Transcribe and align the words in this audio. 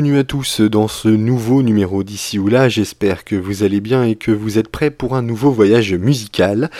Bienvenue 0.00 0.20
à 0.20 0.24
tous 0.24 0.62
dans 0.62 0.88
ce 0.88 1.08
nouveau 1.08 1.62
numéro 1.62 2.02
d'ici 2.02 2.38
ou 2.38 2.48
là. 2.48 2.70
J'espère 2.70 3.22
que 3.22 3.36
vous 3.36 3.64
allez 3.64 3.82
bien 3.82 4.02
et 4.02 4.14
que 4.14 4.30
vous 4.30 4.56
êtes 4.56 4.68
prêts 4.68 4.90
pour 4.90 5.14
un 5.14 5.20
nouveau 5.20 5.50
voyage 5.50 5.92
musical. 5.92 6.70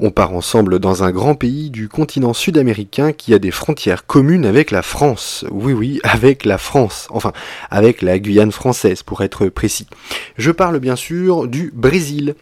On 0.00 0.10
part 0.10 0.32
ensemble 0.32 0.80
dans 0.80 1.04
un 1.04 1.12
grand 1.12 1.36
pays 1.36 1.70
du 1.70 1.88
continent 1.88 2.32
sud-américain 2.32 3.12
qui 3.12 3.32
a 3.32 3.38
des 3.38 3.52
frontières 3.52 4.06
communes 4.06 4.44
avec 4.44 4.72
la 4.72 4.82
France. 4.82 5.44
Oui, 5.52 5.72
oui, 5.72 6.00
avec 6.02 6.44
la 6.44 6.58
France. 6.58 7.06
Enfin, 7.10 7.32
avec 7.70 8.02
la 8.02 8.18
Guyane 8.18 8.50
française 8.50 9.04
pour 9.04 9.22
être 9.22 9.46
précis. 9.46 9.86
Je 10.36 10.50
parle 10.50 10.80
bien 10.80 10.96
sûr 10.96 11.46
du 11.46 11.70
Brésil. 11.72 12.34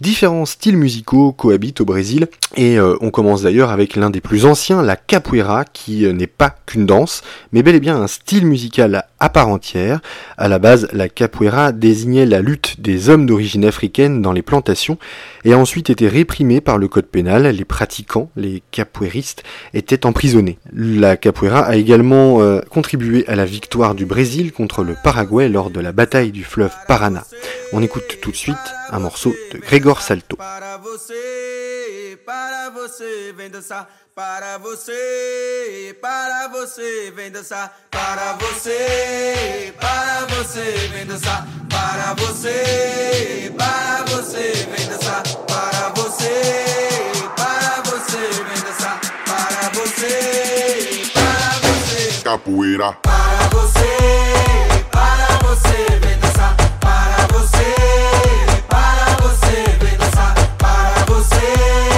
Différents 0.00 0.46
styles 0.46 0.76
musicaux 0.76 1.32
cohabitent 1.32 1.80
au 1.80 1.84
Brésil 1.84 2.28
et 2.56 2.78
euh, 2.78 2.94
on 3.00 3.10
commence 3.10 3.42
d'ailleurs 3.42 3.70
avec 3.70 3.96
l'un 3.96 4.10
des 4.10 4.20
plus 4.20 4.46
anciens, 4.46 4.80
la 4.80 4.94
capoeira, 4.94 5.64
qui 5.64 6.06
euh, 6.06 6.12
n'est 6.12 6.28
pas 6.28 6.54
qu'une 6.66 6.86
danse, 6.86 7.22
mais 7.50 7.64
bel 7.64 7.74
et 7.74 7.80
bien 7.80 8.00
un 8.00 8.06
style 8.06 8.46
musical 8.46 9.04
à 9.18 9.28
part 9.28 9.48
entière. 9.48 9.98
À 10.36 10.46
la 10.46 10.60
base, 10.60 10.86
la 10.92 11.08
capoeira 11.08 11.72
désignait 11.72 12.26
la 12.26 12.40
lutte 12.40 12.80
des 12.80 13.08
hommes 13.08 13.26
d'origine 13.26 13.64
africaine 13.64 14.22
dans 14.22 14.30
les 14.30 14.42
plantations 14.42 14.98
et 15.44 15.52
a 15.52 15.58
ensuite 15.58 15.90
été 15.90 16.06
réprimée 16.06 16.60
par 16.60 16.78
le 16.78 16.86
code 16.86 17.06
pénal. 17.06 17.48
Les 17.48 17.64
pratiquants, 17.64 18.30
les 18.36 18.62
capoeiristes, 18.70 19.42
étaient 19.74 20.06
emprisonnés. 20.06 20.60
La 20.72 21.16
capoeira 21.16 21.62
a 21.62 21.74
également 21.74 22.40
euh, 22.40 22.60
contribué 22.70 23.26
à 23.26 23.34
la 23.34 23.44
victoire 23.44 23.96
du 23.96 24.06
Brésil 24.06 24.52
contre 24.52 24.84
le 24.84 24.94
Paraguay 25.02 25.48
lors 25.48 25.70
de 25.70 25.80
la 25.80 25.90
bataille 25.90 26.30
du 26.30 26.44
fleuve 26.44 26.72
Paraná. 26.86 27.24
On 27.72 27.82
écoute 27.82 28.18
tout 28.22 28.30
de 28.30 28.36
suite 28.36 28.54
un 28.92 29.02
morceau 29.02 29.32
de 29.52 29.58
Grégor 29.58 30.00
Salto. 30.00 30.36
Para 30.36 30.76
você, 30.78 32.18
para 32.24 32.70
você, 32.70 33.32
vem 33.36 33.50
dançar. 33.50 33.88
Para 34.14 34.58
você, 34.58 35.96
para 36.00 36.48
você, 36.48 37.12
vem 37.14 37.30
dançar. 37.30 37.72
Para 37.90 38.32
você, 38.34 39.72
para 39.78 40.26
você, 40.26 40.88
vem 40.92 41.06
dançar. 41.06 41.46
Para 41.68 42.14
você, 42.14 43.52
para 43.56 44.04
você, 44.06 44.66
vem 44.74 44.88
dançar. 44.88 45.22
Para 45.46 45.88
você, 45.90 46.64
para 47.36 47.82
você, 47.84 48.18
vem 48.48 48.62
dançar. 48.64 49.00
Para 49.24 49.68
você, 49.70 51.02
para 51.14 51.50
você. 51.62 52.22
Capoeira. 52.24 52.92
Para 53.02 53.48
você, 53.52 53.96
para 54.90 55.38
você, 55.46 55.98
vem 56.00 56.18
dançar. 56.18 56.56
Para 56.80 57.26
você, 57.38 57.77
say. 61.30 61.97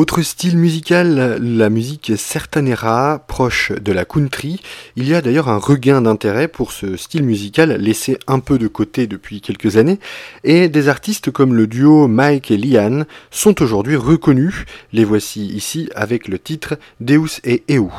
Autre 0.00 0.22
style 0.22 0.56
musical, 0.56 1.38
la 1.42 1.68
musique 1.68 2.12
sertanera, 2.16 3.22
proche 3.28 3.70
de 3.70 3.92
la 3.92 4.06
country. 4.06 4.62
Il 4.96 5.06
y 5.06 5.14
a 5.14 5.20
d'ailleurs 5.20 5.50
un 5.50 5.58
regain 5.58 6.00
d'intérêt 6.00 6.48
pour 6.48 6.72
ce 6.72 6.96
style 6.96 7.22
musical 7.22 7.72
laissé 7.72 8.16
un 8.26 8.38
peu 8.38 8.56
de 8.56 8.66
côté 8.66 9.06
depuis 9.06 9.42
quelques 9.42 9.76
années, 9.76 9.98
et 10.42 10.70
des 10.70 10.88
artistes 10.88 11.30
comme 11.30 11.52
le 11.52 11.66
duo 11.66 12.08
Mike 12.08 12.50
et 12.50 12.56
Liane 12.56 13.04
sont 13.30 13.60
aujourd'hui 13.60 13.96
reconnus. 13.96 14.64
Les 14.94 15.04
voici 15.04 15.48
ici 15.48 15.90
avec 15.94 16.28
le 16.28 16.38
titre 16.38 16.78
Deus 17.00 17.38
et 17.44 17.62
Eu. 17.68 17.90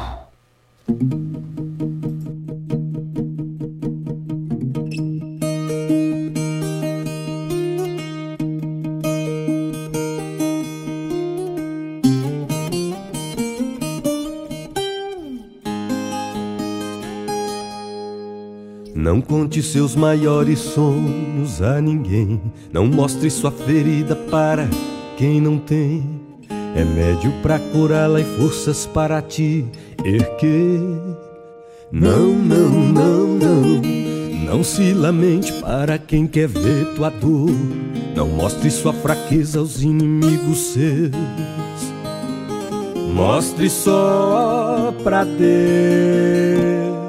Não 19.02 19.20
conte 19.20 19.64
seus 19.64 19.96
maiores 19.96 20.60
sonhos 20.60 21.60
a 21.60 21.82
ninguém. 21.82 22.40
Não 22.72 22.86
mostre 22.86 23.32
sua 23.32 23.50
ferida 23.50 24.16
para 24.16 24.70
quem 25.18 25.42
não 25.42 25.58
tem. 25.58 26.22
Remédio 26.76 27.34
pra 27.42 27.58
curá-la 27.58 28.22
e 28.22 28.38
forças 28.38 28.86
para 28.86 29.20
te 29.20 29.66
erguer. 30.06 30.80
Não, 31.92 32.28
não, 32.32 32.70
não, 32.70 33.28
não. 33.28 33.82
Não 34.46 34.64
se 34.64 34.94
lamente 34.94 35.52
para 35.54 35.98
quem 35.98 36.28
quer 36.28 36.48
ver 36.48 36.94
tua 36.94 37.10
dor. 37.10 37.50
Não 38.16 38.28
mostre 38.28 38.70
sua 38.70 38.94
fraqueza 38.94 39.58
aos 39.58 39.82
inimigos 39.82 40.74
seus. 40.74 41.12
Mostre 43.16 43.68
só 43.68 44.94
pra 45.04 45.24
Deus. 45.24 47.01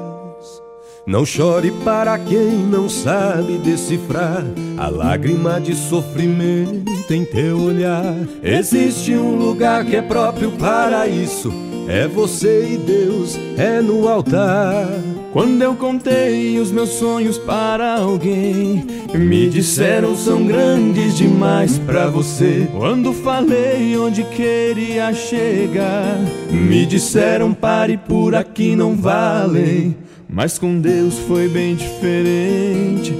Não 1.05 1.25
chore 1.25 1.69
para 1.83 2.17
quem 2.17 2.51
não 2.51 2.87
sabe 2.87 3.57
decifrar 3.57 4.41
a 4.77 4.87
lágrima 4.87 5.59
de 5.59 5.75
sofrimento 5.75 7.13
em 7.13 7.25
teu 7.25 7.59
olhar. 7.59 8.15
Existe 8.41 9.13
um 9.13 9.35
lugar 9.35 9.85
que 9.85 9.97
é 9.97 10.01
próprio 10.01 10.51
para 10.51 11.05
isso. 11.05 11.51
É 11.89 12.07
você 12.07 12.75
e 12.75 12.77
Deus, 12.77 13.37
é 13.57 13.81
no 13.81 14.07
altar. 14.07 14.87
Quando 15.33 15.61
eu 15.61 15.75
contei 15.75 16.57
os 16.57 16.71
meus 16.71 16.91
sonhos 16.91 17.37
para 17.37 17.95
alguém, 17.97 18.85
me 19.13 19.49
disseram 19.49 20.15
são 20.15 20.45
grandes 20.45 21.17
demais 21.17 21.77
para 21.79 22.07
você. 22.07 22.69
Quando 22.71 23.11
falei 23.11 23.97
onde 23.97 24.23
queria 24.23 25.13
chegar, 25.13 26.17
me 26.49 26.85
disseram 26.85 27.53
pare 27.53 27.97
por 27.97 28.33
aqui 28.35 28.73
não 28.73 28.95
valem. 28.95 30.02
Mas 30.33 30.57
com 30.57 30.79
Deus 30.79 31.19
foi 31.27 31.47
bem 31.47 31.75
diferente. 31.75 33.15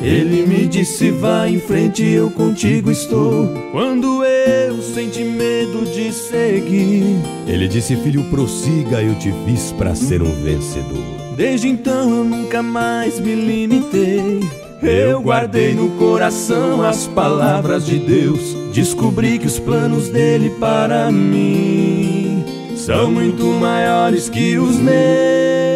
Ele 0.00 0.46
me 0.46 0.68
disse: 0.68 1.10
vá 1.10 1.48
em 1.48 1.58
frente, 1.58 2.04
eu 2.04 2.30
contigo 2.30 2.92
estou. 2.92 3.48
Quando 3.72 4.22
eu 4.24 4.80
senti 4.80 5.24
medo 5.24 5.84
de 5.84 6.12
seguir, 6.12 7.16
ele 7.48 7.66
disse: 7.66 7.96
filho, 7.96 8.22
prossiga, 8.30 9.02
eu 9.02 9.16
te 9.16 9.34
fiz 9.44 9.72
para 9.72 9.96
ser 9.96 10.22
um 10.22 10.30
vencedor. 10.44 11.02
Desde 11.36 11.66
então 11.66 12.18
eu 12.18 12.24
nunca 12.24 12.62
mais 12.62 13.18
me 13.18 13.34
limitei. 13.34 14.38
Eu 14.80 15.22
guardei 15.22 15.74
no 15.74 15.90
coração 15.96 16.82
as 16.82 17.08
palavras 17.08 17.84
de 17.84 17.98
Deus. 17.98 18.56
Descobri 18.72 19.40
que 19.40 19.46
os 19.46 19.58
planos 19.58 20.08
dele 20.08 20.50
para 20.60 21.10
mim 21.10 22.44
são 22.76 23.10
muito 23.10 23.44
maiores 23.44 24.28
que 24.28 24.56
os 24.56 24.76
meus. 24.76 25.73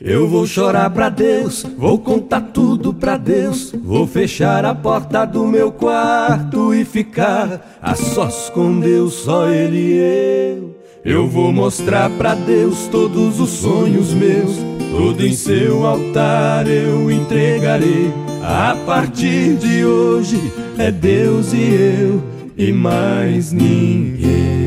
Eu 0.00 0.28
vou 0.28 0.46
chorar 0.46 0.90
pra 0.90 1.08
Deus, 1.08 1.66
vou 1.76 1.98
contar 1.98 2.40
tudo 2.40 2.94
pra 2.94 3.16
Deus. 3.16 3.74
Vou 3.82 4.06
fechar 4.06 4.64
a 4.64 4.72
porta 4.72 5.24
do 5.24 5.44
meu 5.44 5.72
quarto 5.72 6.72
e 6.72 6.84
ficar 6.84 7.78
a 7.82 7.96
sós 7.96 8.48
com 8.50 8.78
Deus, 8.78 9.14
só 9.14 9.48
Ele 9.48 9.78
e 9.78 9.98
eu. 9.98 10.76
Eu 11.04 11.26
vou 11.28 11.52
mostrar 11.52 12.10
pra 12.10 12.34
Deus 12.34 12.86
todos 12.88 13.40
os 13.40 13.50
sonhos 13.50 14.12
meus. 14.14 14.56
Tudo 14.90 15.26
em 15.26 15.32
seu 15.32 15.84
altar 15.84 16.68
eu 16.68 17.10
entregarei. 17.10 18.12
A 18.42 18.76
partir 18.86 19.56
de 19.56 19.84
hoje 19.84 20.40
é 20.78 20.92
Deus 20.92 21.52
e 21.52 21.74
eu 21.74 22.22
e 22.56 22.72
mais 22.72 23.52
ninguém. 23.52 24.57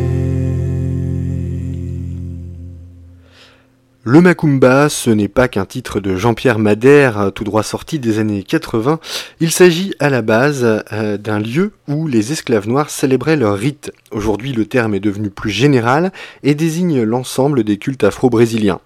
Le 4.04 4.20
Macumba, 4.20 4.90
ce 4.90 5.12
n'est 5.12 5.28
pas 5.28 5.48
qu'un 5.48 5.66
titre 5.66 6.00
de 6.00 6.16
Jean-Pierre 6.16 6.58
Madère, 6.58 7.32
tout 7.36 7.44
droit 7.44 7.62
sorti 7.62 8.00
des 8.00 8.18
années 8.18 8.42
80. 8.42 9.00
Il 9.40 9.52
s'agit 9.52 9.94
à 10.00 10.10
la 10.10 10.24
base 10.24 10.66
euh, 10.92 11.18
d'un 11.18 11.38
lieu 11.38 11.74
où 11.88 12.08
les 12.08 12.32
esclaves 12.32 12.68
noirs 12.68 12.90
célébraient 12.90 13.36
leurs 13.36 13.56
rites. 13.56 13.92
Aujourd'hui, 14.10 14.54
le 14.54 14.66
terme 14.66 14.96
est 14.96 15.00
devenu 15.00 15.30
plus 15.30 15.52
général 15.52 16.12
et 16.42 16.56
désigne 16.56 17.04
l'ensemble 17.04 17.64
des 17.64 17.78
cultes 17.78 18.04
afro-brésiliens. 18.04 18.80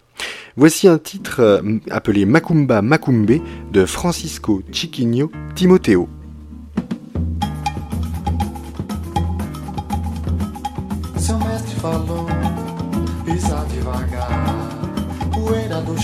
Voici 0.58 0.90
un 0.90 0.98
titre 0.98 1.40
euh, 1.40 1.62
appelé 1.90 2.26
Macumba 2.26 2.82
Macumbe 2.82 3.40
de 3.72 3.86
Francisco 3.86 4.64
Chiquinho 4.74 5.32
Timoteo. 5.56 6.10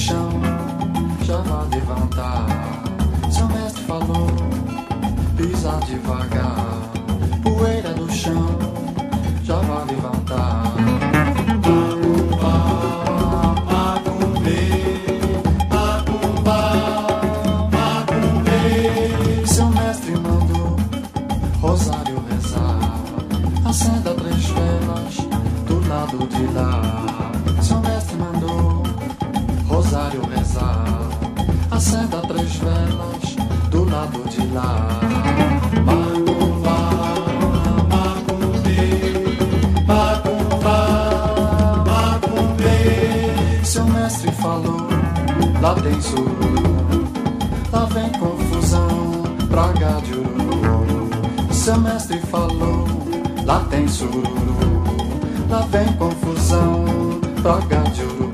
Chão 0.02 0.32
vai 1.28 1.80
levantar. 1.80 2.48
Seu 3.30 3.48
mestre 3.50 3.84
falou, 3.84 4.28
pisa 5.38 5.80
devagar, 5.86 6.92
poeira 7.44 7.94
do 7.94 8.12
chão 8.12 8.58
já 9.44 9.58
vai 9.58 9.86
levantar. 9.86 10.74
Seu 19.46 19.68
mestre 19.68 20.16
mandou 20.16 20.78
Rosário 21.62 22.24
rezar, 22.28 22.96
acenda 23.66 24.16
três 24.16 24.46
velas 24.48 25.16
do 25.68 25.88
lado 25.88 26.28
de 26.28 26.54
lá. 26.54 27.11
Lado 34.02 34.30
de 34.30 34.48
lá. 34.54 35.02
Lá 45.62 45.76
tem 45.76 46.02
sururu, 46.02 47.08
lá 47.72 47.86
vem 47.86 48.10
confusão, 48.14 49.24
praga 49.48 50.02
de 50.02 50.14
ururu. 50.14 51.54
Seu 51.54 51.78
mestre 51.78 52.20
falou, 52.22 52.88
lá 53.46 53.60
tem 53.70 53.88
sururu, 53.88 54.84
lá 55.48 55.60
vem 55.70 55.94
confusão, 55.94 56.84
praga 57.44 57.84
de 57.92 58.02
urubu. 58.02 58.31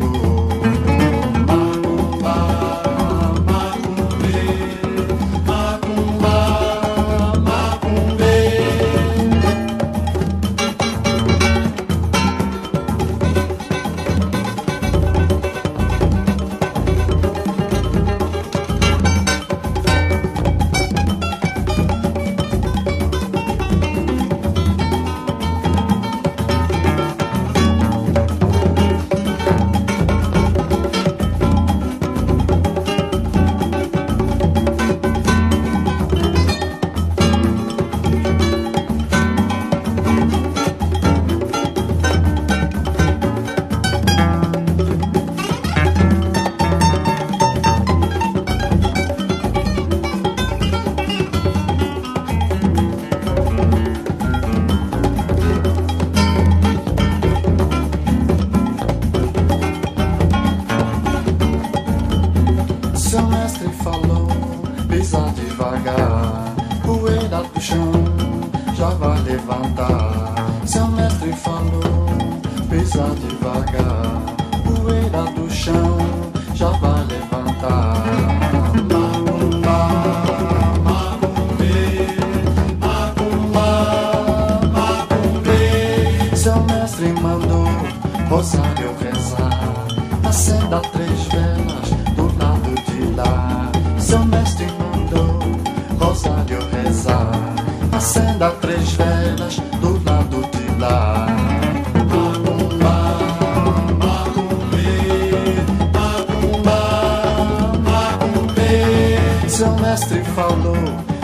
Seu 109.58 109.72
mestre 109.78 110.24
falou, 110.36 110.76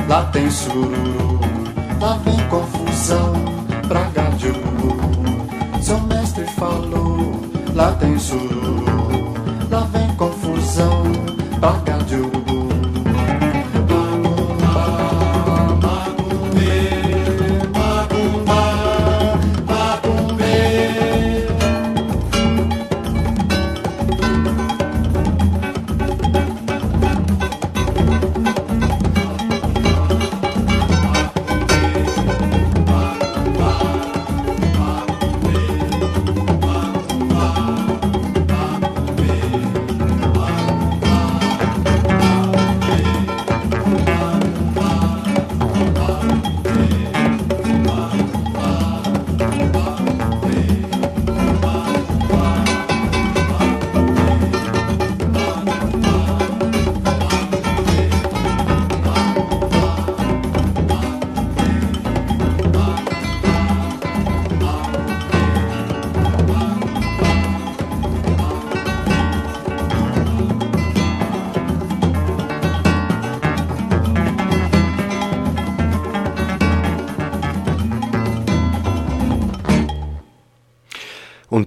lá 0.09 0.25
tem 0.31 0.49
sururu, 0.49 1.39
lá 2.01 2.17
vem 2.25 2.47
confusão, 2.47 3.31
praga 3.87 4.23
de 4.37 4.47
urubu. 4.47 5.79
Seu 5.79 5.99
mestre 5.99 6.43
falou, 6.57 7.39
lá 7.75 7.91
tem 7.91 8.17
sururu, 8.17 9.35
lá 9.69 9.81
vem 9.81 10.15
confusão, 10.15 11.03
praga 11.59 12.03
de 12.05 12.15
urubu. 12.15 12.62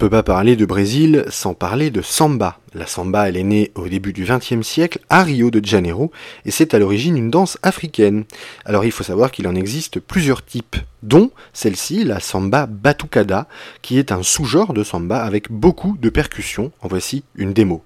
Peut 0.07 0.11
pas 0.11 0.23
parler 0.23 0.55
de 0.55 0.65
Brésil 0.65 1.25
sans 1.31 1.55
parler 1.55 1.91
de 1.91 2.01
samba. 2.01 2.61
La 2.75 2.87
samba, 2.87 3.29
elle 3.29 3.37
est 3.37 3.43
née 3.43 3.73
au 3.75 3.89
début 3.89 4.13
du 4.13 4.25
XXe 4.25 4.65
siècle 4.65 5.01
à 5.11 5.25
Rio 5.25 5.51
de 5.51 5.65
Janeiro 5.65 6.13
et 6.45 6.53
c'est 6.53 6.75
à 6.75 6.79
l'origine 6.79 7.17
une 7.17 7.29
danse 7.29 7.59
africaine. 7.65 8.23
Alors 8.65 8.85
il 8.85 8.93
faut 8.93 9.03
savoir 9.03 9.33
qu'il 9.33 9.49
en 9.49 9.57
existe 9.57 9.99
plusieurs 9.99 10.45
types, 10.45 10.77
dont 11.03 11.33
celle-ci, 11.53 12.05
la 12.05 12.21
samba 12.21 12.67
batucada, 12.67 13.49
qui 13.83 13.99
est 13.99 14.13
un 14.13 14.23
sous-genre 14.23 14.75
de 14.75 14.85
samba 14.85 15.25
avec 15.25 15.51
beaucoup 15.51 15.97
de 16.01 16.09
percussions. 16.09 16.71
En 16.83 16.87
voici 16.87 17.25
une 17.35 17.53
démo. 17.53 17.83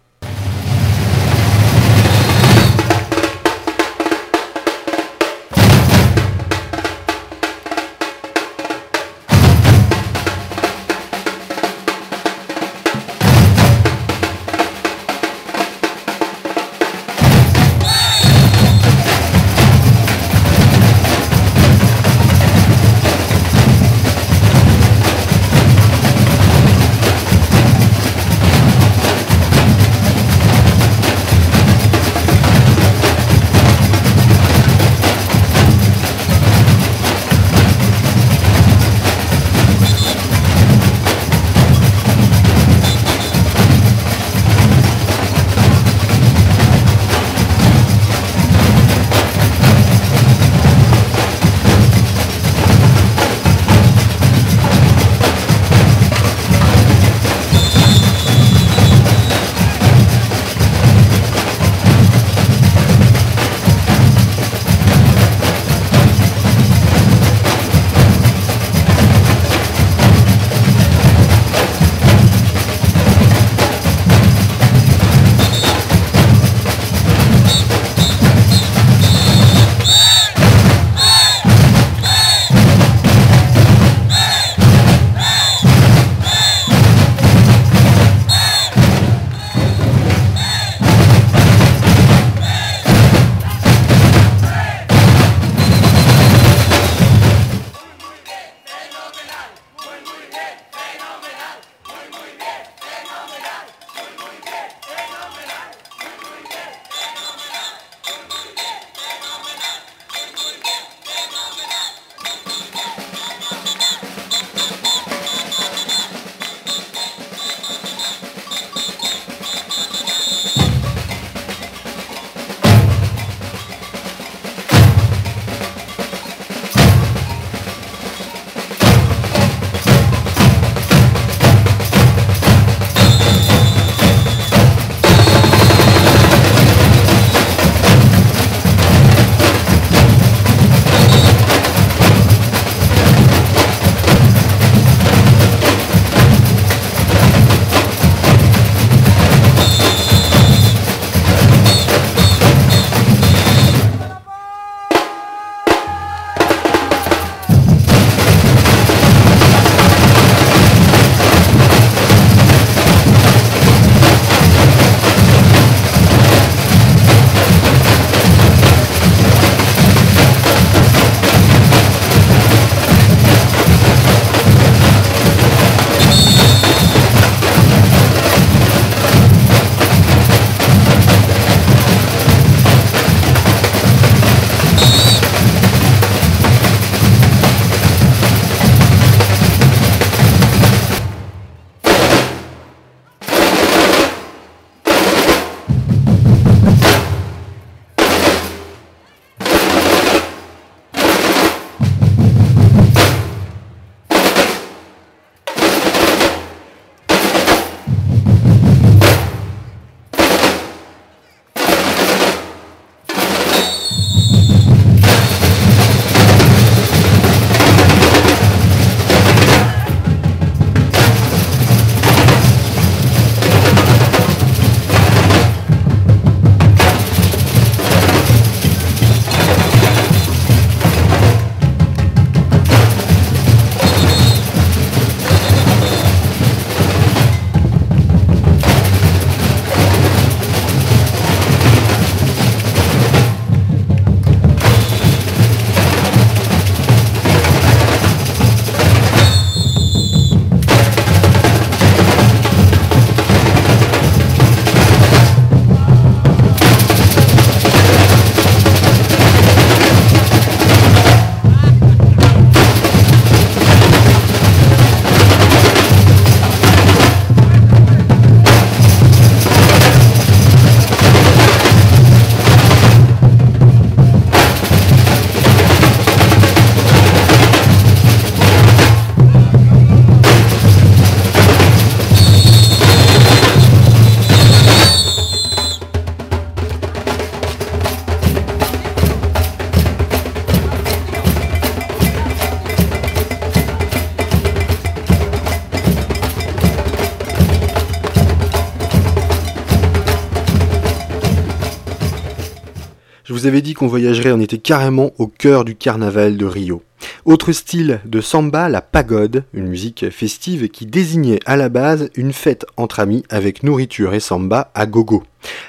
Qu'on 303.80 303.86
voyagerait, 303.86 304.32
on 304.32 304.40
était 304.40 304.58
carrément 304.58 305.12
au 305.16 305.26
cœur 305.26 305.64
du 305.64 305.74
carnaval 305.74 306.36
de 306.36 306.44
Rio. 306.44 306.82
Autre 307.24 307.50
style 307.52 308.02
de 308.04 308.20
samba, 308.20 308.68
la 308.68 308.82
pagode, 308.82 309.44
une 309.54 309.68
musique 309.68 310.10
festive 310.10 310.68
qui 310.68 310.84
désignait 310.84 311.38
à 311.46 311.56
la 311.56 311.70
base 311.70 312.10
une 312.14 312.34
fête 312.34 312.66
entre 312.76 313.00
amis 313.00 313.24
avec 313.30 313.62
nourriture 313.62 314.12
et 314.12 314.20
samba 314.20 314.70
à 314.74 314.84
gogo. 314.84 315.22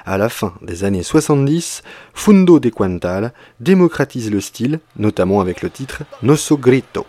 À 0.05 0.17
la 0.17 0.27
fin 0.27 0.53
des 0.61 0.83
années 0.83 1.03
70, 1.03 1.83
Fundo 2.13 2.59
de 2.59 2.67
Quantal 2.67 3.31
démocratise 3.61 4.29
le 4.29 4.41
style, 4.41 4.81
notamment 4.97 5.39
avec 5.39 5.61
le 5.61 5.69
titre 5.69 6.03
Nosso 6.21 6.57
Grito. 6.57 7.05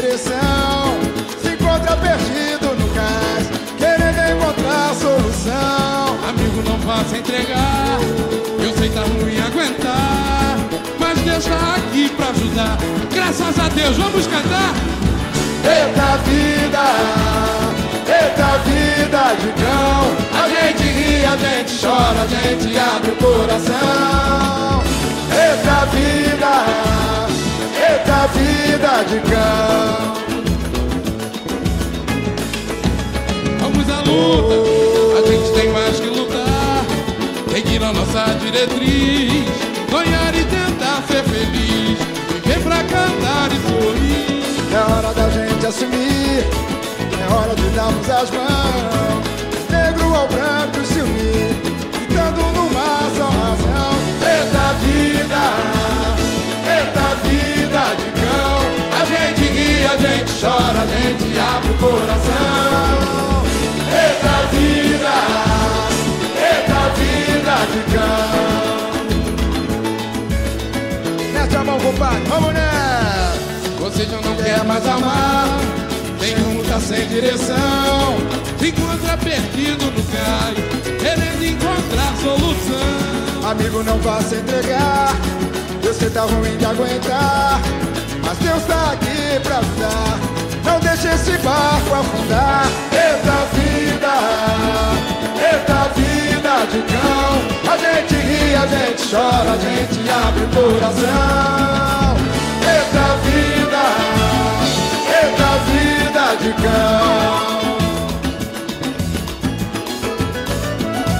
Direção. 0.00 0.98
Se 1.42 1.48
encontra 1.54 1.96
perdido 1.96 2.74
no 2.78 2.86
cais, 2.90 3.48
querendo 3.78 4.36
encontrar 4.36 4.94
solução. 4.94 6.18
Amigo, 6.28 6.62
não 6.68 6.78
faça 6.80 7.16
entregar. 7.16 7.98
Eu 8.62 8.76
sei 8.76 8.90
tá 8.90 9.00
ruim 9.00 9.40
aguentar. 9.40 10.58
Mas 10.98 11.18
Deus 11.20 11.44
tá 11.46 11.76
aqui 11.76 12.10
pra 12.10 12.28
ajudar. 12.28 12.76
Graças 13.10 13.58
a 13.58 13.68
Deus, 13.68 13.96
vamos 13.96 14.26
cantar. 14.26 14.74
Eita 15.64 16.16
vida, 16.28 16.84
eita 18.06 18.58
vida 18.68 19.22
de 19.40 19.50
cão. 19.62 20.42
A 20.42 20.48
gente 20.48 20.82
ri, 20.82 21.24
a 21.24 21.36
gente 21.36 21.80
chora, 21.80 22.22
a 22.22 22.26
gente 22.26 22.78
abre 22.78 23.10
o 23.12 23.16
coração. 23.16 24.82
Eita 25.32 25.86
vida, 25.86 27.05
eita 28.26 28.28
vida 28.28 29.04
de 29.08 29.20
cão. 29.20 30.14
Vamos 33.60 33.90
à 33.90 34.00
luta. 34.00 34.54
A 35.18 35.30
gente 35.30 35.52
tem 35.52 35.72
mais 35.72 36.00
que 36.00 36.06
lutar. 36.06 36.84
Seguir 37.52 37.82
a 37.82 37.92
nossa 37.92 38.34
diretriz. 38.40 39.46
Sonhar 39.90 40.34
e 40.34 40.44
tentar 40.44 41.02
ser 41.08 41.22
feliz. 41.24 41.98
Viver 42.44 42.62
pra 42.62 42.82
cantar 42.84 43.50
e 43.52 43.58
sorrir. 43.68 44.36
É 44.72 44.92
hora 44.92 45.14
da 45.14 45.30
gente 45.30 45.64
assumir, 45.66 46.44
é 47.18 47.32
hora 47.32 47.54
de 47.54 47.68
darmos 47.70 48.10
as 48.10 48.30
mãos. 48.30 49.24
Negro 49.70 50.14
ao 50.14 50.28
branco 50.28 50.84
se 50.84 51.00
unir, 51.00 51.56
gritando 52.08 52.42
numa 52.52 53.08
só 53.16 53.24
razão. 53.24 53.96
Eita 54.20 54.74
vida, 54.82 55.44
a 59.96 59.98
gente 59.98 60.32
chora, 60.40 60.80
a 60.82 60.86
gente 60.86 61.38
abre 61.38 61.70
o 61.70 61.74
coração. 61.78 63.44
Eita 63.96 64.36
vida, 64.52 65.16
eita 66.36 66.80
vida 66.98 67.56
de 67.72 67.80
cão. 67.94 68.36
Mete 71.32 71.56
a 71.56 71.64
mão, 71.64 71.78
compadre, 71.80 72.22
vamos 72.28 72.52
nessa. 72.52 72.66
Você 73.80 74.04
já 74.04 74.20
não 74.20 74.36
quer 74.36 74.64
mais 74.64 74.86
amar. 74.86 75.60
rumo, 76.44 76.62
tá 76.64 76.80
sem 76.80 77.06
direção 77.06 78.18
Se 78.58 78.68
encontra 78.68 79.16
perdido 79.16 79.84
no 79.84 80.02
cais. 80.12 80.58
Querendo 81.00 81.44
encontrar 81.44 82.14
solução. 82.22 83.50
Amigo, 83.50 83.82
não 83.84 83.98
vá 83.98 84.20
se 84.22 84.34
entregar 84.34 85.14
Você 85.80 86.10
tá 86.10 86.22
ruim 86.22 86.56
de 86.56 86.64
aguentar 86.64 87.60
Mas 88.24 88.38
Deus 88.38 88.64
tá 88.64 88.90
aqui 88.92 89.38
Não 90.64 90.80
deixe 90.80 91.08
esse 91.08 91.38
barco 91.38 91.94
afundar. 91.94 92.66
Eita 92.92 93.46
vida 93.54 94.14
Eita 95.40 95.88
vida 95.94 96.66
de 96.70 96.80
cão. 96.92 97.32
A 97.72 97.76
gente 97.78 98.14
ri, 98.14 98.54
a 98.54 98.66
gente 98.66 99.10
chora 99.10 99.52
A 99.52 99.56
gente 99.56 100.10
abre 100.10 100.44
o 100.44 100.48
coração. 100.48 102.16
Eita 102.60 103.06
vida 103.24 103.84
Eita 105.08 105.50
vida 105.70 106.24
de 106.42 106.52
cão. 106.62 107.26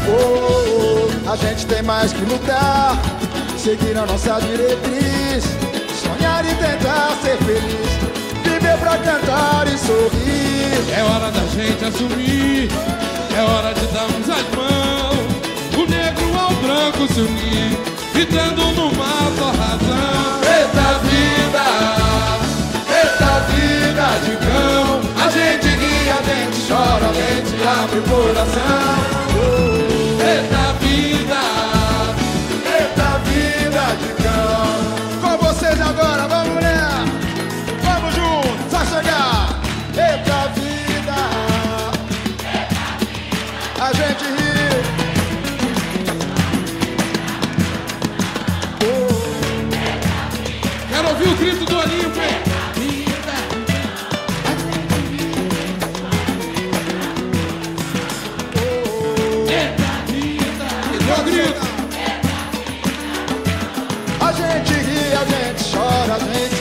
Oh, 0.09 1.18
oh, 1.29 1.31
a 1.31 1.37
gente 1.37 1.66
tem 1.66 1.83
mais 1.83 2.12
que 2.12 2.20
lutar, 2.25 2.96
seguir 3.59 3.96
a 3.96 4.07
nossa 4.07 4.40
diretriz, 4.40 5.44
sonhar 6.01 6.44
e 6.44 6.55
tentar 6.55 7.16
ser 7.22 7.37
feliz, 7.38 8.16
viver 8.77 8.79
pra 8.79 8.99
cantar 8.99 9.67
e 9.67 9.79
sorrir. 9.79 10.95
É 10.97 11.03
hora 11.03 11.31
da 11.31 11.47
gente 11.47 11.85
assumir. 11.85 12.69
É 13.37 13.43
hora 13.43 13.75
de 13.75 13.87
darmos 13.87 14.29
as 14.29 14.55
mãos. 14.55 15.27
O 15.77 15.91
negro 15.91 16.39
ao 16.39 16.51
branco 16.55 17.12
se 17.12 17.21
unir. 17.21 17.79
Gritando 18.12 18.65
numa 18.73 19.31
só 19.39 19.51
razão. 19.51 20.41
Eita 20.43 20.99
vida, 21.05 21.67
eita 22.89 23.41
vida 23.51 24.07
de 24.25 24.37
cão, 24.47 25.01
a 25.23 25.31
gente 25.31 25.69
ri, 25.69 26.11
a 26.11 26.23
gente 26.23 26.67
chora, 26.67 27.11
a 27.11 27.12
gente 27.12 27.69
abre 27.69 27.99
o 27.99 28.03
coração. 28.03 29.76
A 65.17 65.25
gente 65.25 65.73
chora, 65.73 66.15
a 66.15 66.56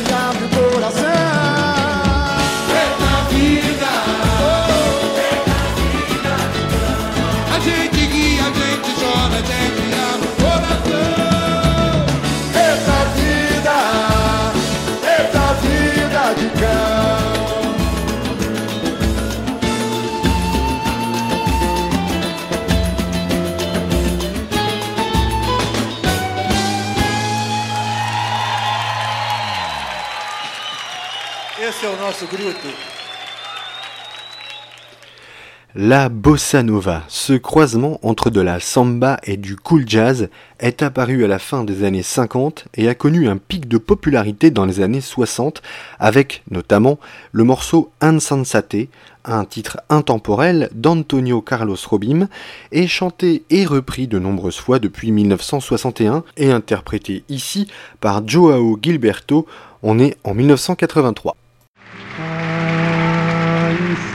La 35.73 36.07
bossa 36.07 36.61
nova, 36.61 37.03
ce 37.07 37.33
croisement 37.33 37.99
entre 38.03 38.29
de 38.29 38.41
la 38.41 38.59
samba 38.59 39.19
et 39.23 39.37
du 39.37 39.55
cool 39.55 39.85
jazz, 39.87 40.29
est 40.59 40.83
apparu 40.83 41.23
à 41.23 41.27
la 41.27 41.39
fin 41.39 41.63
des 41.63 41.83
années 41.83 42.03
50 42.03 42.65
et 42.75 42.87
a 42.87 42.95
connu 42.95 43.27
un 43.27 43.37
pic 43.37 43.67
de 43.67 43.79
popularité 43.79 44.51
dans 44.51 44.65
les 44.65 44.81
années 44.81 45.01
60 45.01 45.63
avec 45.99 46.43
notamment 46.51 46.99
le 47.31 47.43
morceau 47.43 47.89
Insensate, 48.01 48.87
un 49.25 49.43
titre 49.43 49.79
intemporel 49.89 50.69
d'Antonio 50.73 51.41
Carlos 51.41 51.75
Robim 51.89 52.29
et 52.71 52.87
chanté 52.87 53.43
et 53.49 53.65
repris 53.65 54.07
de 54.07 54.19
nombreuses 54.19 54.59
fois 54.59 54.77
depuis 54.77 55.11
1961 55.11 56.23
et 56.37 56.51
interprété 56.51 57.23
ici 57.29 57.67
par 57.99 58.27
Joao 58.27 58.77
Gilberto, 58.79 59.47
on 59.81 59.97
est 59.97 60.17
en 60.23 60.35
1983. 60.35 61.35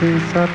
Insensatez 0.01 0.51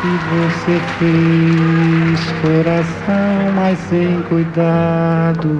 que 0.00 0.18
você 0.28 0.80
fez, 0.98 2.32
coração, 2.42 3.52
mas 3.54 3.78
sem 3.78 4.20
cuidado, 4.24 5.56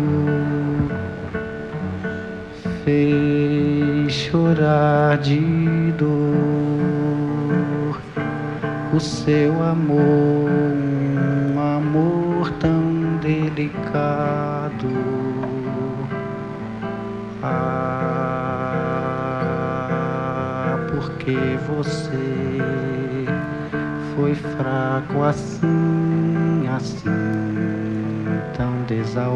fez 2.85 4.13
chorar 4.13 5.19
de 5.19 5.93
dor 5.93 6.15
o 8.93 8.99
seu 8.99 9.63
amor, 9.63 10.51
um 11.55 11.61
amor 11.61 12.51
tão 12.59 13.19
delicado. 13.23 14.89
Ah, 17.41 18.44
porque 21.25 21.57
você 21.67 23.25
foi 24.15 24.35
fraco 24.35 25.23
assim, 25.23 26.69
assim, 26.69 27.09
tão 28.55 28.85
desalmado. 28.85 29.35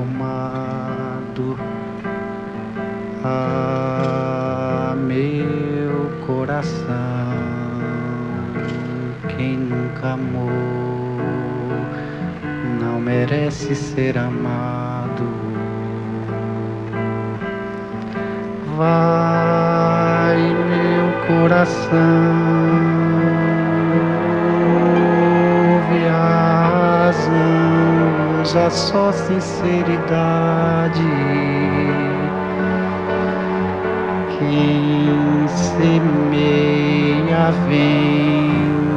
Ah, 3.25 4.95
meu 4.99 6.11
coração, 6.27 6.85
quem 9.35 9.57
nunca 9.57 10.13
amou 10.13 11.17
não 12.83 13.01
merece 13.01 13.75
ser 13.75 14.19
amado. 14.19 15.25
Vai, 18.77 20.18
coração, 21.29 21.93
ouve 25.75 26.09
a 26.09 27.05
razão, 27.05 28.41
usa 28.43 28.71
só 28.71 29.13
sinceridade. 29.13 31.05
Quem 34.39 35.47
semeia 35.49 37.51
vento 37.69 38.89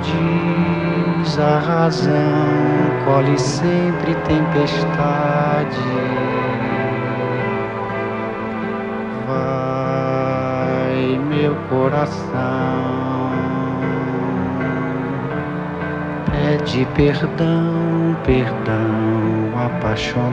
diz 0.00 1.38
a 1.38 1.58
razão, 1.58 2.14
colhe 3.04 3.38
sempre 3.38 4.14
tempestade. 4.14 6.39
Meu 11.40 11.56
coração, 11.70 12.20
pede 16.30 16.86
perdão, 16.94 18.14
perdão, 18.26 19.54
apaixonado. 19.64 20.30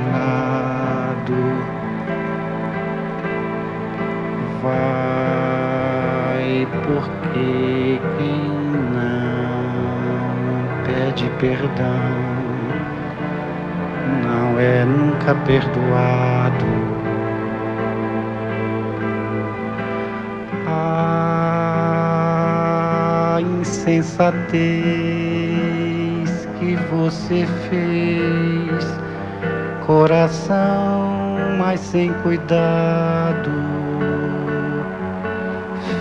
Vai, 4.62 6.68
porque 6.84 8.02
quem 8.18 8.52
não 8.92 10.84
pede 10.84 11.30
perdão 11.40 12.12
não 14.26 14.60
é 14.60 14.84
nunca 14.84 15.34
perdoado. 15.46 16.97
Insensatez 23.88 24.38
que 26.60 26.76
você 26.92 27.48
fez, 27.70 28.86
coração, 29.86 31.16
mas 31.58 31.80
sem 31.80 32.12
cuidado, 32.22 33.52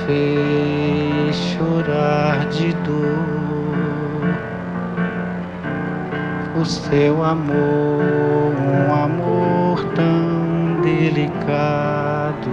fez 0.05 1.37
chorar 1.37 2.47
de 2.49 2.73
dor. 2.85 3.07
O 6.61 6.65
seu 6.65 7.23
amor, 7.23 8.53
um 8.59 8.93
amor 8.93 9.85
tão 9.95 10.81
delicado. 10.83 12.51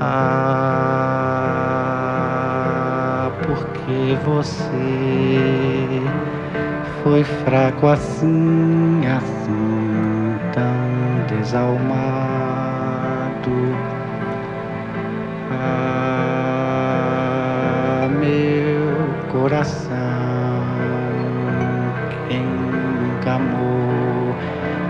Ah, 0.00 0.83
você 4.24 6.02
foi 7.02 7.22
fraco 7.22 7.86
assim, 7.86 9.02
assim, 9.06 10.38
tão 10.52 11.26
desalmado. 11.38 11.84
Ah, 15.60 16.08
meu 18.18 19.06
coração, 19.30 19.94
quem 22.28 22.42
nunca 22.46 23.34
amou 23.34 24.34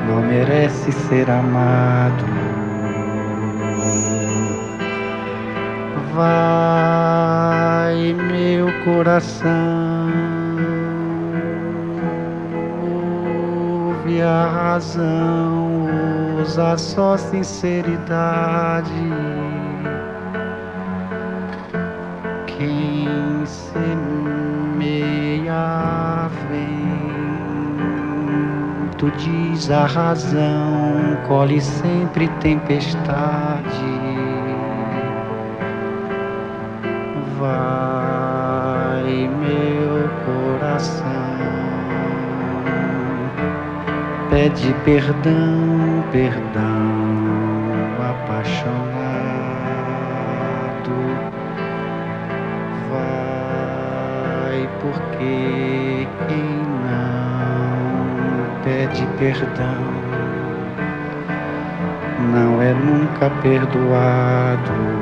não 0.07 0.23
merece 0.23 0.93
ser 0.93 1.29
amado. 1.29 2.25
Vai, 6.15 7.97
meu 8.13 8.69
coração, 8.85 9.51
ouve 12.85 14.23
a 14.23 14.47
razão, 14.47 15.89
usa 16.41 16.79
só 16.79 17.17
sinceridade. 17.17 18.93
Quem 22.47 23.45
semeia 23.45 23.91
vento 28.95 29.11
diz 29.17 29.69
a 29.69 29.87
razão, 29.87 31.19
colhe 31.27 31.61
sempre 31.61 32.29
tempestade. 32.41 33.94
Vai, 37.45 39.29
meu 39.29 40.09
coração, 40.25 41.05
pede 44.31 44.73
perdão, 44.83 46.03
perdão, 46.11 46.63
apaixonado. 48.01 48.95
Vai, 52.89 54.67
porque 54.81 56.09
quem 56.27 56.63
não 56.87 58.49
pede 58.63 59.07
perdão 59.19 59.85
não 62.33 62.63
é 62.63 62.73
nunca 62.73 63.29
perdoado. 63.43 64.94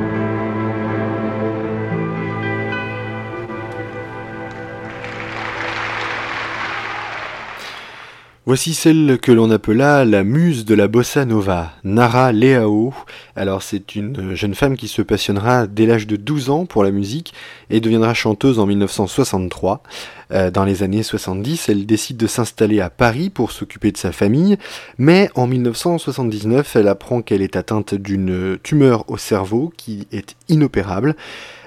Voici 8.44 8.74
celle 8.74 9.20
que 9.20 9.30
l'on 9.30 9.52
appela 9.52 10.04
la 10.04 10.24
muse 10.24 10.64
de 10.64 10.74
la 10.74 10.88
bossa 10.88 11.24
nova, 11.24 11.74
Nara 11.84 12.32
Leao. 12.32 12.92
Alors 13.36 13.62
c'est 13.62 13.94
une 13.94 14.34
jeune 14.34 14.56
femme 14.56 14.76
qui 14.76 14.88
se 14.88 15.00
passionnera 15.00 15.68
dès 15.68 15.86
l'âge 15.86 16.08
de 16.08 16.16
12 16.16 16.50
ans 16.50 16.66
pour 16.66 16.82
la 16.82 16.90
musique 16.90 17.34
et 17.70 17.78
deviendra 17.78 18.14
chanteuse 18.14 18.58
en 18.58 18.66
1963. 18.66 19.84
Euh, 20.32 20.50
dans 20.50 20.64
les 20.64 20.82
années 20.82 21.02
70, 21.02 21.68
elle 21.68 21.86
décide 21.86 22.16
de 22.16 22.26
s'installer 22.26 22.80
à 22.80 22.90
Paris 22.90 23.30
pour 23.30 23.52
s'occuper 23.52 23.92
de 23.92 23.96
sa 23.96 24.12
famille, 24.12 24.56
mais 24.98 25.30
en 25.34 25.46
1979, 25.46 26.76
elle 26.76 26.88
apprend 26.88 27.22
qu'elle 27.22 27.42
est 27.42 27.56
atteinte 27.56 27.94
d'une 27.94 28.58
tumeur 28.62 29.04
au 29.08 29.16
cerveau 29.16 29.72
qui 29.76 30.06
est 30.12 30.36
inopérable. 30.48 31.16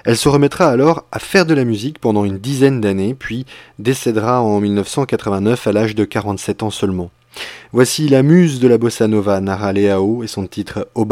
Elle 0.04 0.16
se 0.16 0.28
remettra 0.28 0.68
alors 0.68 1.04
à 1.12 1.18
faire 1.18 1.46
de 1.46 1.54
la 1.54 1.64
musique 1.64 1.98
pendant 1.98 2.24
une 2.24 2.38
dizaine 2.38 2.80
d'années, 2.80 3.14
puis 3.14 3.46
décédera 3.78 4.42
en 4.42 4.60
1989 4.60 5.66
à 5.66 5.72
l'âge 5.72 5.94
de 5.94 6.04
47 6.04 6.62
ans 6.62 6.70
seulement. 6.70 7.10
Voici 7.72 8.08
la 8.08 8.22
muse 8.22 8.60
de 8.60 8.68
la 8.68 8.78
bossa 8.78 9.08
nova, 9.08 9.40
Nara 9.40 9.72
Leao, 9.72 10.22
et 10.22 10.26
son 10.26 10.46
titre 10.46 10.88
Au 10.94 11.04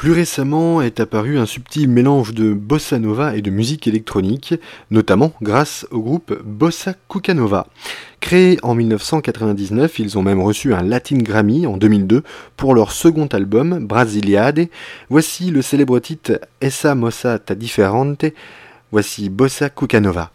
Plus 0.00 0.12
récemment 0.12 0.80
est 0.80 0.98
apparu 0.98 1.36
un 1.36 1.44
subtil 1.44 1.86
mélange 1.86 2.32
de 2.32 2.54
bossa 2.54 2.98
nova 2.98 3.36
et 3.36 3.42
de 3.42 3.50
musique 3.50 3.86
électronique, 3.86 4.54
notamment 4.90 5.34
grâce 5.42 5.86
au 5.90 6.00
groupe 6.00 6.32
Bossa 6.42 6.94
Cucanova. 7.10 7.66
Créés 8.18 8.58
en 8.62 8.74
1999, 8.74 9.98
ils 9.98 10.16
ont 10.16 10.22
même 10.22 10.40
reçu 10.40 10.72
un 10.72 10.80
Latin 10.80 11.18
Grammy 11.18 11.66
en 11.66 11.76
2002 11.76 12.22
pour 12.56 12.74
leur 12.74 12.92
second 12.92 13.26
album, 13.26 13.84
Brasiliade. 13.84 14.68
Voici 15.10 15.50
le 15.50 15.60
célèbre 15.60 15.98
titre 15.98 16.40
Essa 16.62 16.94
Mossa 16.94 17.38
Ta 17.38 17.54
Differente. 17.54 18.24
Voici 18.92 19.28
Bossa 19.28 19.68
Cucanova. 19.68 20.30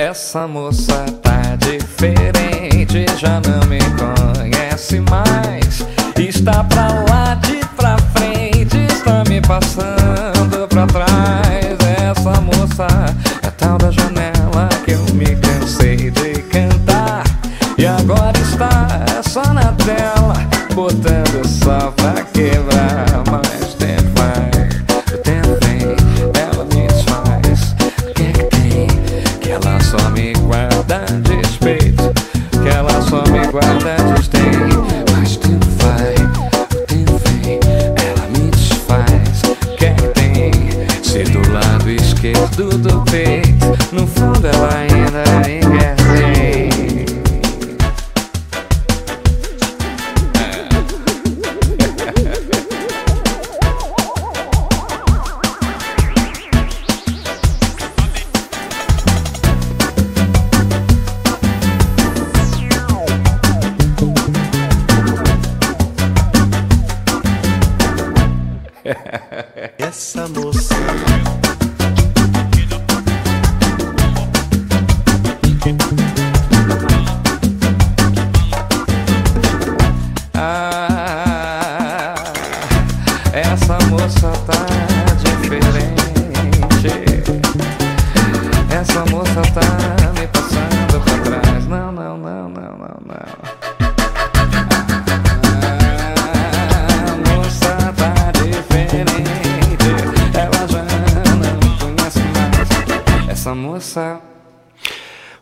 Essa 0.00 0.48
moça 0.48 1.04
tá 1.20 1.56
diferente, 1.56 3.04
já 3.18 3.38
não 3.42 3.68
me 3.68 3.78
conhece 3.98 4.98
mais. 4.98 5.86
Está 6.16 6.64
pra 6.64 7.04
lá 7.06 7.34
de 7.34 7.60
pra 7.76 7.98
frente, 8.16 8.78
está 8.90 9.22
me 9.28 9.42
passando 9.42 10.66
pra 10.68 10.86
trás. 10.86 11.49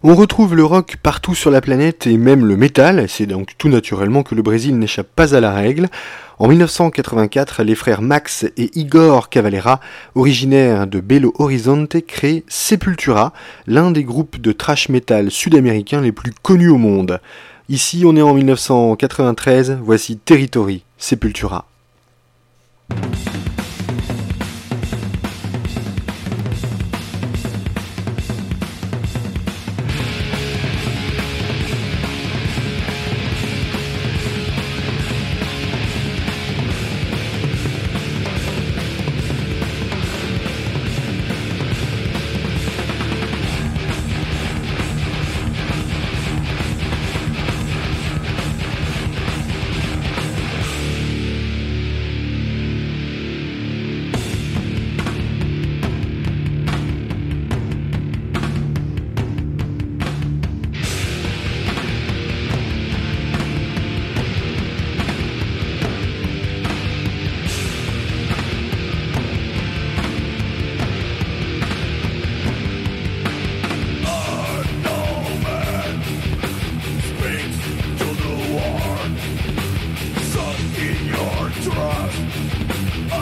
On 0.04 0.14
retrouve 0.14 0.54
le 0.54 0.64
rock 0.64 0.96
partout 1.02 1.34
sur 1.34 1.50
la 1.50 1.60
planète 1.60 2.06
et 2.06 2.18
même 2.18 2.46
le 2.46 2.56
métal, 2.56 3.08
c'est 3.08 3.26
donc 3.26 3.54
tout 3.58 3.68
naturellement 3.68 4.22
que 4.22 4.36
le 4.36 4.42
Brésil 4.42 4.78
n'échappe 4.78 5.08
pas 5.08 5.34
à 5.34 5.40
la 5.40 5.52
règle. 5.52 5.88
En 6.38 6.46
1984, 6.46 7.64
les 7.64 7.74
frères 7.74 8.00
Max 8.00 8.44
et 8.56 8.70
Igor 8.78 9.28
Cavalera, 9.28 9.80
originaires 10.14 10.86
de 10.86 11.00
Belo 11.00 11.34
Horizonte, 11.38 11.96
créent 12.06 12.44
Sepultura, 12.46 13.32
l'un 13.66 13.90
des 13.90 14.04
groupes 14.04 14.40
de 14.40 14.52
thrash 14.52 14.88
metal 14.88 15.32
sud-américains 15.32 16.00
les 16.00 16.12
plus 16.12 16.32
connus 16.42 16.68
au 16.68 16.78
monde. 16.78 17.20
Ici, 17.68 18.04
on 18.06 18.14
est 18.14 18.22
en 18.22 18.34
1993, 18.34 19.78
voici 19.82 20.16
Territory, 20.16 20.84
Sepultura. 20.96 21.66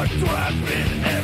words 0.09 0.23
were 0.23 1.16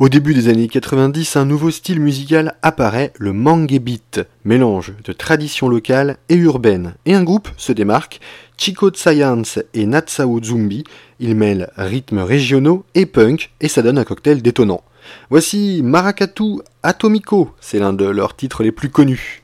Au 0.00 0.08
début 0.08 0.32
des 0.32 0.48
années 0.48 0.66
90, 0.66 1.36
un 1.36 1.44
nouveau 1.44 1.70
style 1.70 2.00
musical 2.00 2.54
apparaît, 2.62 3.12
le 3.18 3.34
mangue 3.34 3.78
beat, 3.78 4.22
mélange 4.46 4.94
de 5.04 5.12
tradition 5.12 5.68
locale 5.68 6.16
et 6.30 6.36
urbaine. 6.36 6.94
Et 7.04 7.12
un 7.12 7.22
groupe 7.22 7.50
se 7.58 7.70
démarque, 7.70 8.18
Chico 8.56 8.90
Science 8.94 9.58
et 9.74 9.84
Natsao 9.84 10.42
Zumbi. 10.42 10.84
Ils 11.18 11.36
mêlent 11.36 11.68
rythmes 11.76 12.20
régionaux 12.20 12.86
et 12.94 13.04
punk 13.04 13.50
et 13.60 13.68
ça 13.68 13.82
donne 13.82 13.98
un 13.98 14.04
cocktail 14.04 14.40
détonnant. 14.40 14.82
Voici 15.28 15.82
Maracatu 15.84 16.60
Atomico, 16.82 17.50
c'est 17.60 17.78
l'un 17.78 17.92
de 17.92 18.06
leurs 18.06 18.36
titres 18.36 18.62
les 18.62 18.72
plus 18.72 18.88
connus. 18.88 19.39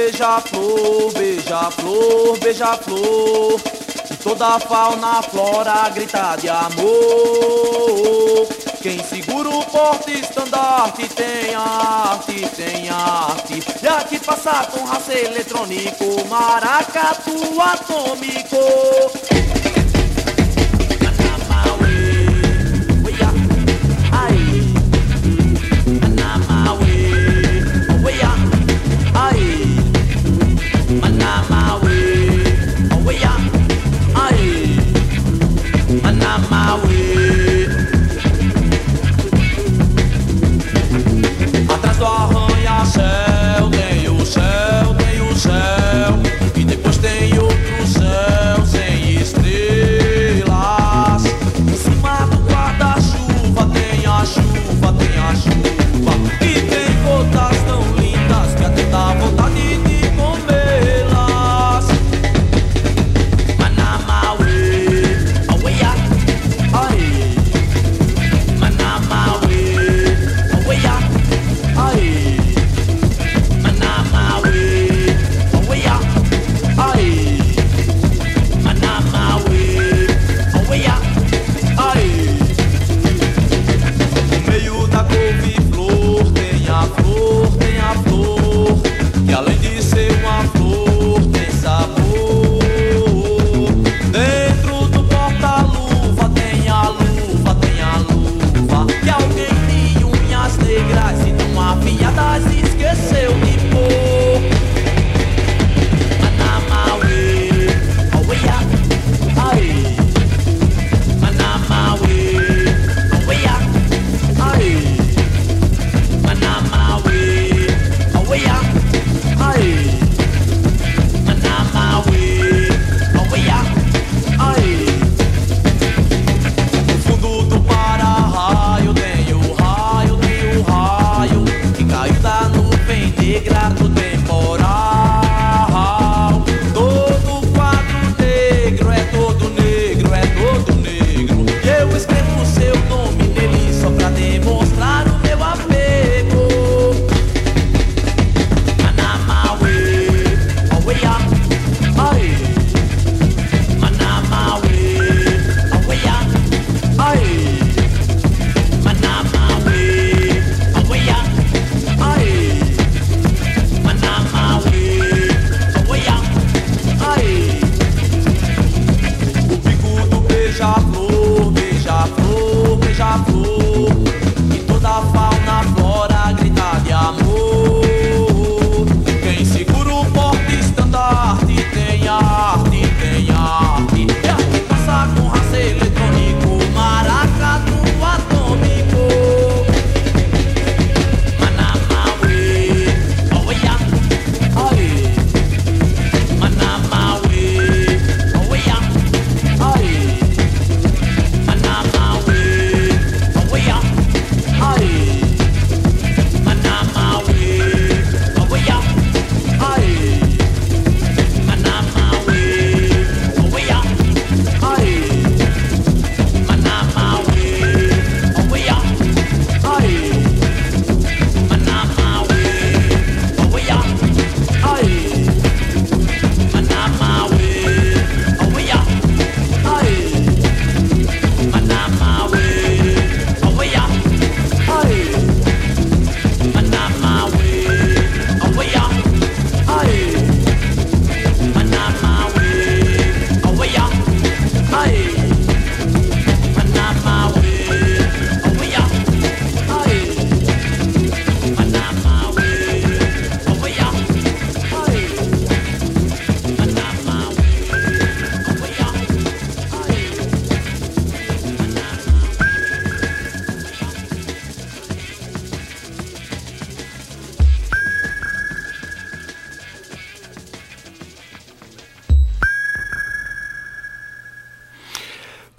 Beija-flor, 0.00 1.12
beija-flor, 1.12 2.38
beija-flor. 2.38 3.60
Toda 4.22 4.56
a 4.56 4.60
fauna, 4.60 5.22
flora 5.22 5.90
grita 5.90 6.36
de 6.36 6.48
amor. 6.48 6.88
Quem 8.80 9.02
segura 9.04 9.50
o 9.50 9.62
porte 9.66 10.12
estandarte 10.12 11.06
tem 11.08 11.54
arte, 11.54 12.48
tem 12.56 12.88
arte. 12.88 13.62
E 13.82 13.88
aqui 13.88 14.18
passa 14.18 14.66
com 14.70 14.84
raça 14.84 15.12
eletrônico, 15.12 16.26
maracatu 16.28 17.60
atômico. 17.60 19.79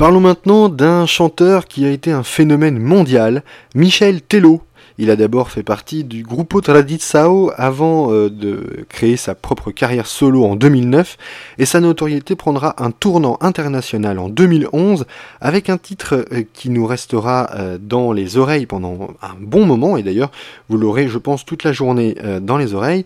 Parlons 0.02 0.20
maintenant 0.20 0.68
d'un 0.68 1.06
chanteur 1.06 1.68
qui 1.68 1.86
a 1.86 1.91
été 1.91 2.12
un 2.12 2.24
phénomène 2.24 2.80
mondial, 2.80 3.43
Michel 3.76 4.24
Tello. 4.24 4.64
Il 4.97 5.12
a 5.12 5.16
d'abord 5.16 5.52
fait 5.52 5.62
partie 5.62 6.04
du 6.04 6.24
Gruppo 6.24 6.60
Tradizao 6.60 7.52
avant 7.56 8.12
euh, 8.12 8.28
de 8.32 8.84
créer 8.89 9.16
sa 9.16 9.36
propre 9.36 9.70
carrière 9.70 10.08
solo 10.08 10.43
en 10.43 10.56
2009 10.56 11.18
et 11.60 11.68
sa 11.68 11.82
notoriété 11.82 12.36
prendra 12.36 12.84
un 12.84 12.89
tournant 12.89 13.38
international 13.41 14.18
en 14.18 14.30
2011 14.30 15.06
avec 15.39 15.70
un 15.70 15.78
titre 15.78 16.26
euh, 16.34 16.45
qui 16.52 16.72
nous 16.72 16.88
restera 16.88 17.52
euh, 17.54 17.78
dans 17.80 18.12
les 18.12 18.38
oreilles 18.38 18.66
pendant 18.66 19.10
un 19.22 19.36
bon 19.39 19.68
moment 19.68 19.97
et 19.97 20.02
d'ailleurs 20.02 20.32
vous 20.68 20.80
l'aurez 20.80 21.10
je 21.10 21.20
pense 21.20 21.45
toute 21.45 21.64
la 21.64 21.74
journée 21.74 22.16
dans 22.41 22.58
les 22.58 22.74
oreilles. 22.74 23.06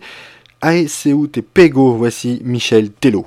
Ae 0.62 0.88
seu 0.88 1.26
te 1.26 1.40
pego, 1.40 1.92
voici 1.92 2.40
Michel 2.42 2.90
Tello. 2.90 3.26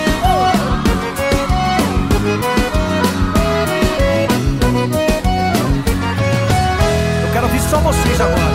Só 7.71 7.77
vocês 7.77 8.19
agora. 8.19 8.51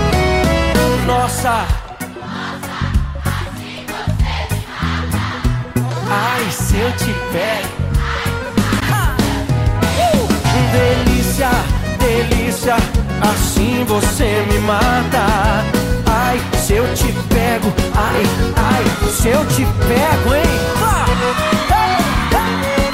Nossa! 1.06 1.64
Ai, 6.10 6.50
se 6.50 6.76
eu 6.76 6.92
te 6.92 7.14
pego. 7.32 7.68
Uh! 8.92 9.16
Delícia, 10.70 11.48
delícia, 11.98 12.76
assim 13.22 13.86
você 13.86 14.44
me 14.52 14.58
mata. 14.58 15.64
Ai, 16.06 16.38
se 16.58 16.74
eu 16.74 16.84
te 16.94 17.10
pego, 17.30 17.72
ai, 17.94 18.22
ai, 18.54 18.84
se 19.10 19.28
eu 19.28 19.46
te 19.46 19.64
pego, 19.88 20.34
hein? 20.34 20.76
Que 21.88 22.85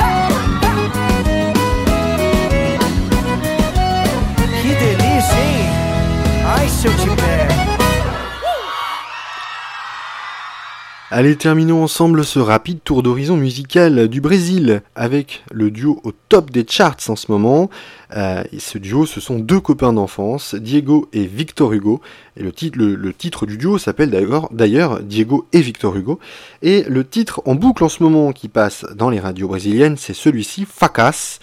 Allez, 11.15 11.37
terminons 11.37 11.83
ensemble 11.83 12.25
ce 12.25 12.39
rapide 12.39 12.79
tour 12.83 13.03
d'horizon 13.03 13.37
musical 13.37 14.09
du 14.09 14.23
Brésil 14.23 14.83
avec 14.95 15.45
le 15.53 15.71
duo 15.71 16.01
au 16.05 16.13
top 16.31 16.51
des 16.51 16.65
charts 16.67 16.97
en 17.09 17.17
ce 17.17 17.31
moment. 17.31 17.69
Euh, 18.17 18.43
ce 18.59 18.79
duo, 18.79 19.05
ce 19.05 19.21
sont 19.21 19.39
deux 19.39 19.61
copains 19.61 19.93
d'enfance, 19.93 20.55
Diego 20.55 21.11
et 21.13 21.27
Victor 21.27 21.75
Hugo. 21.75 22.01
Et 22.39 22.43
le 22.43 23.13
titre, 23.13 23.45
du 23.45 23.59
duo 23.59 23.77
s'appelle 23.77 24.11
d'ailleurs, 24.11 25.03
Diego 25.03 25.47
et 25.53 25.61
Victor 25.61 25.95
Hugo. 25.97 26.19
Et 26.63 26.83
le 26.89 27.07
titre 27.07 27.43
en 27.45 27.57
boucle 27.57 27.85
en 27.85 27.91
ce 27.91 28.03
moment 28.03 28.33
qui 28.33 28.49
passe 28.49 28.87
dans 28.95 29.11
les 29.11 29.21
radios 29.21 29.49
brésiliennes, 29.49 29.99
c'est 29.99 30.15
celui-ci, 30.15 30.65
Facas. 30.67 31.41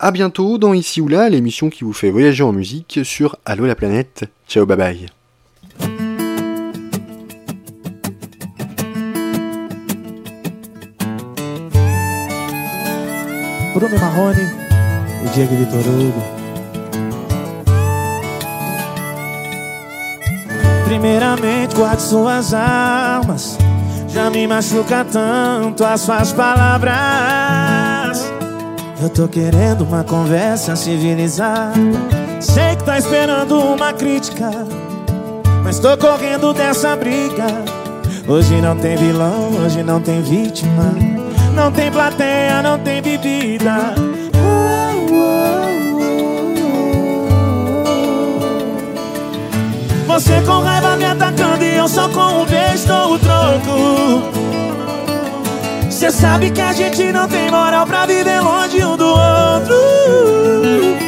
À 0.00 0.10
bientôt 0.10 0.58
dans 0.58 0.74
Ici 0.74 1.00
ou 1.00 1.08
Là, 1.08 1.30
l'émission 1.30 1.70
qui 1.70 1.82
vous 1.82 1.94
fait 1.94 2.10
voyager 2.10 2.44
en 2.44 2.52
musique 2.52 3.00
sur 3.04 3.36
Allo 3.46 3.64
la 3.64 3.74
planète. 3.74 4.26
Ciao, 4.48 4.64
bye 4.64 4.76
bye. 4.76 5.06
Bruno 13.74 13.98
Marrone 13.98 14.40
e 15.22 15.28
Diego 15.34 15.54
Vitor 15.54 15.86
Hugo. 15.86 16.22
Primeiramente, 20.86 21.74
guarde 21.76 22.00
suas 22.00 22.54
armas. 22.54 23.58
Já 24.08 24.30
me 24.30 24.46
machuca 24.46 25.04
tanto 25.04 25.84
as 25.84 26.00
suas 26.00 26.32
palavras. 26.32 26.96
Eu 29.02 29.10
tô 29.10 29.28
querendo 29.28 29.84
uma 29.84 30.02
conversa 30.02 30.74
civilizada. 30.74 32.17
Sei 32.40 32.76
que 32.76 32.84
tá 32.84 32.98
esperando 32.98 33.58
uma 33.58 33.92
crítica, 33.92 34.50
mas 35.64 35.78
tô 35.78 35.96
correndo 35.96 36.52
dessa 36.52 36.94
briga. 36.94 37.46
Hoje 38.28 38.60
não 38.60 38.76
tem 38.76 38.96
vilão, 38.96 39.50
hoje 39.64 39.82
não 39.82 40.00
tem 40.00 40.22
vítima. 40.22 40.94
Não 41.54 41.72
tem 41.72 41.90
plateia, 41.90 42.62
não 42.62 42.78
tem 42.78 43.02
bebida. 43.02 43.94
Você 50.06 50.40
com 50.42 50.60
raiva 50.60 50.96
me 50.96 51.04
atacando 51.04 51.64
e 51.64 51.76
eu 51.76 51.88
só 51.88 52.08
com 52.08 52.42
um 52.42 52.46
beijo 52.46 52.86
dou 52.86 53.14
o 53.14 53.18
troco. 53.18 54.22
Cê 55.90 56.10
sabe 56.10 56.50
que 56.50 56.60
a 56.60 56.72
gente 56.72 57.12
não 57.12 57.26
tem 57.26 57.50
moral 57.50 57.86
pra 57.86 58.06
viver 58.06 58.40
longe 58.40 58.84
um 58.84 58.96
do 58.96 59.06
outro. 59.06 61.07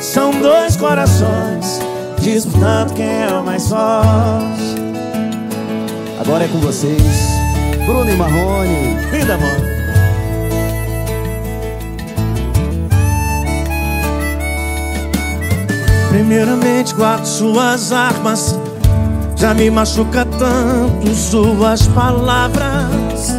São 0.00 0.30
dois 0.40 0.76
corações 0.76 1.78
disputando 2.22 2.94
quem 2.94 3.22
é 3.22 3.28
o 3.32 3.44
mais 3.44 3.68
forte. 3.68 4.80
Agora 6.18 6.44
é 6.44 6.48
com 6.48 6.58
vocês, 6.58 7.02
Bruno 7.84 8.10
e 8.10 8.16
Marrone. 8.16 8.96
Vida, 9.10 9.36
mano. 9.36 9.80
Primeiramente 16.08 16.92
guardo 16.92 17.24
suas 17.24 17.92
armas 17.92 18.58
Já 19.36 19.54
me 19.54 19.70
machuca 19.70 20.24
tanto 20.24 21.14
suas 21.14 21.86
palavras 21.86 23.30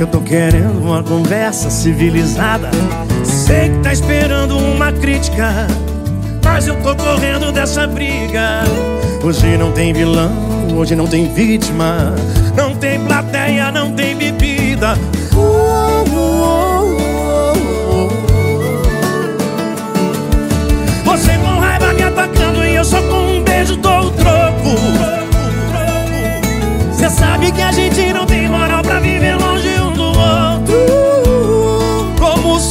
Eu 0.00 0.06
tô 0.06 0.22
querendo 0.22 0.80
uma 0.82 1.02
conversa 1.02 1.68
civilizada 1.68 2.70
Sei 3.44 3.68
que 3.68 3.78
tá 3.80 3.92
esperando 3.92 4.56
uma 4.56 4.90
crítica 4.90 5.66
Mas 6.42 6.66
eu 6.66 6.76
tô 6.76 6.96
correndo 6.96 7.52
dessa 7.52 7.86
briga 7.86 8.62
Hoje 9.22 9.58
não 9.58 9.70
tem 9.70 9.92
vilão, 9.92 10.32
hoje 10.74 10.96
não 10.96 11.06
tem 11.06 11.30
vítima 11.30 12.14
Não 12.56 12.74
tem 12.74 12.98
plateia, 13.04 13.70
não 13.70 13.92
tem 13.92 14.16
bebida 14.16 14.94
Uh, 15.34 16.04
uh, 16.10 16.96
uh. 16.96 18.08
Você 21.04 21.36
com 21.36 21.60
raiva 21.60 21.92
me 21.92 22.02
atacando 22.02 22.64
e 22.64 22.76
eu 22.76 22.84
só 22.84 23.02
com 23.02 23.36
um 23.36 23.42
beijo 23.42 23.76
dou 23.76 24.06
o 24.06 24.10
troco. 24.12 24.78
Você 26.92 27.10
sabe 27.10 27.52
que 27.52 27.60
a 27.60 27.72
gente 27.72 28.12
não 28.12 28.24
tem 28.24 28.48
moral 28.48 28.82
pra 28.82 29.00
viver 29.00 29.36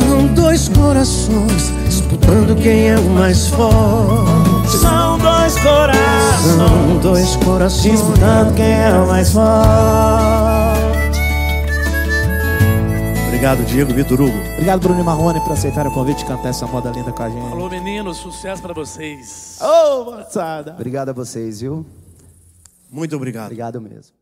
São 0.00 0.26
dois 0.34 0.68
corações 0.68 1.72
disputando 1.88 2.54
quem 2.62 2.90
é 2.90 2.98
o 2.98 3.10
mais 3.10 3.48
forte 3.48 4.76
São 4.78 5.18
dois 5.18 5.54
corações 5.58 6.56
São 6.56 6.98
dois 6.98 7.36
corações 7.36 7.92
disputando 7.92 8.54
quem 8.54 8.72
é 8.72 8.92
o 8.92 9.06
mais 9.06 9.32
forte 9.32 10.86
Obrigado, 13.26 13.64
Diego 13.66 13.92
Vitor 13.92 14.20
Hugo. 14.22 14.38
Obrigado, 14.54 14.80
Bruno 14.80 15.00
e 15.00 15.04
Marrone, 15.04 15.40
por 15.40 15.52
aceitar 15.52 15.86
o 15.86 15.92
convite 15.92 16.20
de 16.20 16.24
cantar 16.24 16.48
essa 16.48 16.66
moda 16.66 16.90
linda 16.90 17.12
com 17.12 17.22
a 17.22 17.28
gente. 17.28 17.52
Alô, 17.52 17.68
meninos, 17.68 18.16
sucesso 18.16 18.62
pra 18.62 18.72
vocês. 18.72 19.58
Ô, 19.60 20.04
moçada. 20.04 20.72
Obrigado 20.72 21.10
a 21.10 21.12
vocês, 21.12 21.60
viu? 21.60 21.84
Muito 22.90 23.14
obrigado. 23.14 23.44
Obrigado 23.46 23.80
mesmo. 23.80 24.15